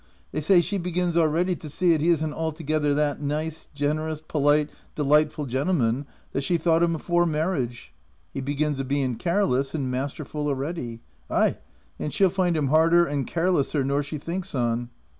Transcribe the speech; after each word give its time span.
They 0.31 0.41
say 0.41 0.61
she 0.61 0.79
begins 0.79 1.15
already 1.15 1.55
to 1.57 1.69
see 1.69 1.93
'at 1.93 2.01
he 2.01 2.09
isn't 2.09 2.31
not 2.31 2.35
altogether 2.35 2.95
that 2.95 3.21
nice, 3.21 3.69
generous, 3.75 4.19
per 4.19 4.39
lite, 4.39 4.71
delightful 4.95 5.45
gentleman 5.45 6.07
'at 6.33 6.43
she 6.43 6.57
thought 6.57 6.81
him 6.81 6.95
afore 6.95 7.27
marriage— 7.27 7.93
he 8.33 8.41
begins 8.41 8.79
a 8.79 8.83
being 8.83 9.15
careless, 9.15 9.75
and 9.75 9.91
masterful 9.91 10.47
already. 10.47 11.01
Ay, 11.29 11.57
and 11.99 12.11
she'll 12.11 12.31
find 12.31 12.57
him 12.57 12.69
harder 12.69 13.05
and 13.05 13.27
carelesser 13.27 13.85
nor 13.85 14.01
she 14.01 14.17
thinks 14.17 14.55
on." 14.55 14.89